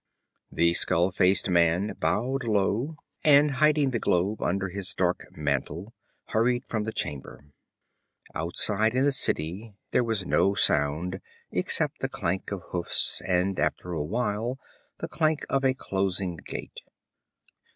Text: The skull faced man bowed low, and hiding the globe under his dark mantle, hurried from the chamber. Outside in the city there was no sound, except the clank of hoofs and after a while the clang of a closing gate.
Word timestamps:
The 0.51 0.73
skull 0.73 1.11
faced 1.11 1.47
man 1.47 1.95
bowed 1.99 2.43
low, 2.45 2.95
and 3.23 3.51
hiding 3.51 3.91
the 3.91 3.99
globe 3.99 4.41
under 4.41 4.69
his 4.69 4.95
dark 4.95 5.27
mantle, 5.37 5.93
hurried 6.29 6.65
from 6.65 6.85
the 6.85 6.91
chamber. 6.91 7.45
Outside 8.33 8.95
in 8.95 9.03
the 9.05 9.11
city 9.11 9.75
there 9.91 10.03
was 10.03 10.25
no 10.25 10.55
sound, 10.55 11.21
except 11.51 11.99
the 11.99 12.09
clank 12.09 12.51
of 12.51 12.63
hoofs 12.71 13.21
and 13.27 13.59
after 13.59 13.91
a 13.91 14.03
while 14.03 14.57
the 14.97 15.07
clang 15.07 15.37
of 15.51 15.63
a 15.63 15.75
closing 15.75 16.37
gate. 16.37 16.81